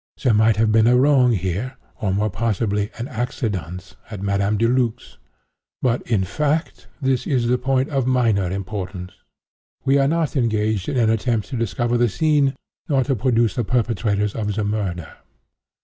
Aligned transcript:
There 0.23 0.33
might 0.33 0.55
have 0.57 0.71
been 0.71 0.87
a 0.87 0.97
wrong 0.97 1.33
here, 1.33 1.77
or, 2.01 2.11
more 2.11 2.31
possibly, 2.31 2.89
an 2.97 3.07
accident 3.07 3.95
at 4.09 4.19
Madame 4.23 4.57
Deluc's. 4.57 5.19
But, 5.79 6.01
in 6.09 6.23
fact, 6.23 6.87
this 6.99 7.27
is 7.27 7.47
a 7.47 7.59
point 7.59 7.89
of 7.89 8.07
minor 8.07 8.49
importance. 8.49 9.11
We 9.85 9.99
are 9.99 10.07
not 10.07 10.35
engaged 10.35 10.89
in 10.89 10.97
an 10.97 11.11
attempt 11.11 11.49
to 11.49 11.55
discover 11.55 11.99
the 11.99 12.09
scene, 12.09 12.55
but 12.87 13.05
to 13.05 13.15
produce 13.15 13.53
the 13.53 13.63
perpetrators 13.63 14.33
of 14.33 14.55
the 14.55 14.63
murder. 14.63 15.17